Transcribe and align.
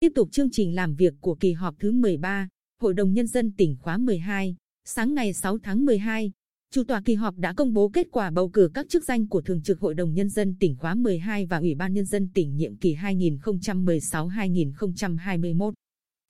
tiếp 0.00 0.12
tục 0.14 0.28
chương 0.32 0.50
trình 0.50 0.74
làm 0.74 0.94
việc 0.94 1.14
của 1.20 1.34
kỳ 1.34 1.52
họp 1.52 1.74
thứ 1.78 1.92
13, 1.92 2.48
Hội 2.80 2.94
đồng 2.94 3.12
Nhân 3.12 3.26
dân 3.26 3.52
tỉnh 3.52 3.76
khóa 3.80 3.98
12, 3.98 4.56
sáng 4.84 5.14
ngày 5.14 5.32
6 5.32 5.58
tháng 5.58 5.84
12, 5.84 6.32
Chủ 6.74 6.84
tọa 6.84 7.02
kỳ 7.04 7.14
họp 7.14 7.36
đã 7.36 7.52
công 7.52 7.72
bố 7.72 7.88
kết 7.88 8.06
quả 8.10 8.30
bầu 8.30 8.48
cử 8.48 8.70
các 8.74 8.88
chức 8.88 9.04
danh 9.04 9.28
của 9.28 9.40
Thường 9.40 9.62
trực 9.62 9.80
Hội 9.80 9.94
đồng 9.94 10.14
Nhân 10.14 10.28
dân 10.28 10.56
tỉnh 10.60 10.76
khóa 10.76 10.94
12 10.94 11.46
và 11.46 11.58
Ủy 11.58 11.74
ban 11.74 11.92
Nhân 11.92 12.04
dân 12.04 12.28
tỉnh 12.34 12.56
nhiệm 12.56 12.76
kỳ 12.76 12.94
2016-2021. 12.94 15.72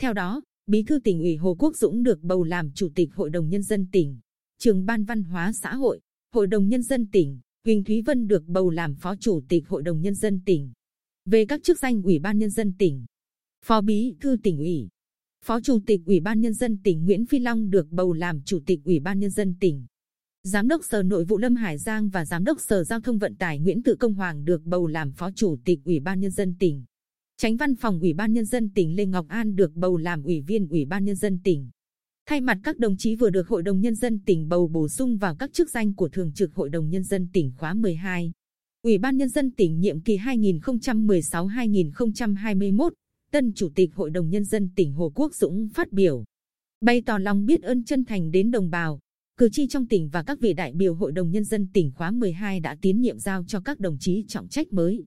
Theo 0.00 0.12
đó, 0.12 0.43
Bí 0.66 0.82
thư 0.82 0.98
tỉnh 1.05 1.21
ủy 1.21 1.37
Hồ 1.37 1.57
Quốc 1.59 1.77
Dũng 1.77 2.03
được 2.03 2.23
bầu 2.23 2.45
làm 2.45 2.71
Chủ 2.75 2.89
tịch 2.95 3.14
Hội 3.14 3.30
đồng 3.30 3.48
Nhân 3.48 3.62
dân 3.62 3.87
tỉnh, 3.93 4.19
Trường 4.59 4.87
ban 4.87 5.05
Văn 5.05 5.23
hóa 5.23 5.53
xã 5.53 5.75
hội, 5.75 6.00
Hội 6.34 6.47
đồng 6.47 6.69
Nhân 6.69 6.83
dân 6.83 7.06
tỉnh, 7.12 7.41
Huỳnh 7.64 7.84
Thúy 7.84 8.03
Vân 8.03 8.27
được 8.27 8.45
bầu 8.47 8.70
làm 8.70 8.95
Phó 8.95 9.16
Chủ 9.16 9.41
tịch 9.48 9.69
Hội 9.69 9.83
đồng 9.83 10.00
Nhân 10.00 10.14
dân 10.14 10.41
tỉnh. 10.47 10.73
Về 11.25 11.47
các 11.47 11.62
chức 11.62 11.78
danh 11.78 12.03
Ủy 12.03 12.19
ban 12.19 12.39
Nhân 12.39 12.50
dân 12.50 12.73
tỉnh, 12.78 13.06
Phó 13.65 13.80
Bí 13.80 14.15
thư 14.21 14.37
tỉnh 14.43 14.59
ủy, 14.59 14.89
Phó 15.45 15.61
Chủ 15.61 15.79
tịch 15.87 16.01
Ủy 16.07 16.21
ban 16.21 16.41
Nhân 16.41 16.55
dân 16.55 16.79
tỉnh 16.83 17.05
Nguyễn 17.05 17.27
Phi 17.27 17.39
Long 17.39 17.71
được 17.71 17.91
bầu 17.91 18.12
làm 18.12 18.43
Chủ 18.43 18.61
tịch 18.67 18.81
Ủy 18.84 19.01
ban 19.01 19.19
Nhân 19.19 19.31
dân 19.31 19.55
tỉnh. 19.61 19.87
Giám 20.43 20.69
đốc 20.69 20.84
Sở 20.84 21.03
Nội 21.03 21.25
vụ 21.25 21.39
Lâm 21.39 21.57
Hải 21.57 21.79
Giang 21.79 22.09
và 22.09 22.25
Giám 22.25 22.45
đốc 22.45 22.61
Sở 22.61 22.84
Giao 22.84 23.01
thông 23.01 23.19
Vận 23.19 23.37
tải 23.37 23.59
Nguyễn 23.59 23.83
Tự 23.83 23.97
Công 23.97 24.15
Hoàng 24.15 24.45
được 24.45 24.62
bầu 24.65 24.87
làm 24.87 25.12
Phó 25.12 25.31
Chủ 25.31 25.57
tịch 25.65 25.81
Ủy 25.84 26.01
ban 26.01 26.21
Nhân 26.21 26.31
dân 26.31 26.55
tỉnh. 26.59 26.84
Tránh 27.37 27.57
Văn 27.57 27.75
phòng 27.75 28.01
Ủy 28.01 28.15
ban 28.15 28.33
Nhân 28.33 28.45
dân 28.45 28.71
tỉnh 28.75 28.97
Lê 28.97 29.07
Ngọc 29.07 29.27
An 29.29 29.57
được 29.57 29.75
bầu 29.75 29.97
làm 29.97 30.23
Ủy 30.23 30.41
viên 30.41 30.69
Ủy 30.69 30.84
ban 30.84 31.05
Nhân 31.05 31.17
dân 31.17 31.41
tỉnh. 31.45 31.70
Thay 32.27 32.41
mặt 32.41 32.59
các 32.62 32.79
đồng 32.79 32.97
chí 32.97 33.17
vừa 33.17 33.31
được 33.31 33.48
Hội 33.48 33.62
đồng 33.62 33.81
Nhân 33.81 33.95
dân 33.95 34.20
tỉnh 34.27 34.48
bầu 34.48 34.69
bổ 34.69 34.89
sung 34.89 35.17
vào 35.17 35.37
các 35.37 35.53
chức 35.53 35.70
danh 35.70 35.95
của 35.95 36.09
Thường 36.09 36.33
trực 36.33 36.55
Hội 36.55 36.70
đồng 36.70 36.89
Nhân 36.89 37.05
dân 37.05 37.29
tỉnh 37.33 37.53
khóa 37.56 37.75
12. 37.75 38.33
Ủy 38.83 38.98
ban 38.98 39.17
Nhân 39.17 39.28
dân 39.28 39.50
tỉnh 39.50 39.81
nhiệm 39.81 40.00
kỳ 40.00 40.19
2016-2021, 40.19 42.91
tân 43.31 43.53
Chủ 43.53 43.71
tịch 43.75 43.95
Hội 43.95 44.11
đồng 44.11 44.31
Nhân 44.31 44.45
dân 44.45 44.71
tỉnh 44.77 44.93
Hồ 44.93 45.12
Quốc 45.15 45.34
Dũng 45.34 45.69
phát 45.75 45.93
biểu. 45.93 46.25
Bày 46.81 47.03
tỏ 47.07 47.19
lòng 47.19 47.47
biết 47.47 47.62
ơn 47.62 47.84
chân 47.84 48.05
thành 48.05 48.31
đến 48.31 48.51
đồng 48.51 48.71
bào, 48.71 48.98
cử 49.37 49.48
tri 49.53 49.69
trong 49.69 49.87
tỉnh 49.87 50.09
và 50.09 50.23
các 50.23 50.41
vị 50.41 50.53
đại 50.53 50.73
biểu 50.73 50.95
Hội 50.95 51.12
đồng 51.12 51.31
Nhân 51.31 51.45
dân 51.45 51.69
tỉnh 51.73 51.93
khóa 51.95 52.11
12 52.11 52.61
đã 52.61 52.77
tiến 52.83 53.01
nhiệm 53.01 53.19
giao 53.19 53.45
cho 53.45 53.61
các 53.61 53.81
đồng 53.81 53.97
chí 54.01 54.25
trọng 54.29 54.49
trách 54.49 54.73
mới. 54.73 55.05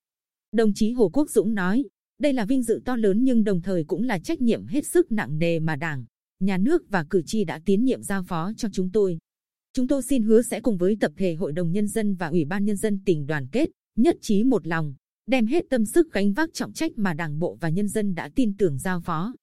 Đồng 0.51 0.73
chí 0.75 0.91
Hồ 0.91 1.09
Quốc 1.09 1.29
Dũng 1.29 1.53
nói, 1.53 1.83
đây 2.19 2.33
là 2.33 2.45
vinh 2.45 2.63
dự 2.63 2.81
to 2.85 2.95
lớn 2.95 3.23
nhưng 3.23 3.43
đồng 3.43 3.61
thời 3.61 3.83
cũng 3.83 4.03
là 4.03 4.19
trách 4.19 4.41
nhiệm 4.41 4.65
hết 4.65 4.85
sức 4.85 5.11
nặng 5.11 5.37
nề 5.37 5.59
mà 5.59 5.75
Đảng, 5.75 6.05
Nhà 6.41 6.57
nước 6.57 6.89
và 6.89 7.05
cử 7.09 7.21
tri 7.25 7.43
đã 7.43 7.61
tiến 7.65 7.85
nhiệm 7.85 8.03
giao 8.03 8.23
phó 8.23 8.51
cho 8.57 8.69
chúng 8.73 8.91
tôi. 8.91 9.17
Chúng 9.73 9.87
tôi 9.87 10.01
xin 10.03 10.23
hứa 10.23 10.41
sẽ 10.41 10.61
cùng 10.61 10.77
với 10.77 10.97
tập 10.99 11.11
thể 11.17 11.35
Hội 11.35 11.51
đồng 11.51 11.71
Nhân 11.71 11.87
dân 11.87 12.15
và 12.15 12.27
Ủy 12.27 12.45
ban 12.45 12.65
Nhân 12.65 12.77
dân 12.77 12.99
tỉnh 13.05 13.25
đoàn 13.25 13.47
kết, 13.51 13.69
nhất 13.95 14.15
trí 14.21 14.43
một 14.43 14.67
lòng, 14.67 14.93
đem 15.31 15.45
hết 15.45 15.65
tâm 15.69 15.85
sức 15.85 16.13
gánh 16.13 16.33
vác 16.33 16.53
trọng 16.53 16.73
trách 16.73 16.91
mà 16.95 17.13
Đảng 17.13 17.39
bộ 17.39 17.57
và 17.61 17.69
nhân 17.69 17.87
dân 17.87 18.15
đã 18.15 18.29
tin 18.35 18.57
tưởng 18.57 18.77
giao 18.77 18.99
phó. 19.01 19.33